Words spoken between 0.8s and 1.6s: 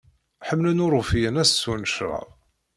uṛufiyen ad